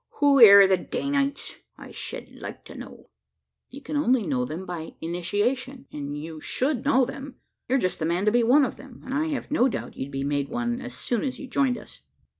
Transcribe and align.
Who 0.19 0.41
air 0.41 0.65
the 0.67 0.77
Danites, 0.77 1.57
I 1.77 1.91
shed 1.91 2.29
like 2.41 2.65
to 2.65 2.73
know?" 2.73 3.05
"You 3.69 3.81
can 3.83 3.95
only 3.95 4.25
know 4.25 4.45
them 4.45 4.65
by 4.65 4.95
initiation; 4.99 5.85
and 5.91 6.17
you 6.17 6.41
should 6.41 6.83
know 6.83 7.05
them. 7.05 7.35
You're 7.67 7.77
just 7.77 7.99
the 7.99 8.05
man 8.05 8.25
to 8.25 8.31
be 8.31 8.41
one 8.41 8.65
of 8.65 8.77
them; 8.77 9.03
and 9.05 9.13
I 9.13 9.25
have 9.27 9.51
no 9.51 9.67
doubt 9.69 9.95
you'd 9.95 10.09
be 10.09 10.23
made 10.23 10.49
one, 10.49 10.81
as 10.81 10.95
soon 10.95 11.23
as 11.23 11.37
you 11.39 11.47
joined 11.47 11.77
us." 11.77 12.01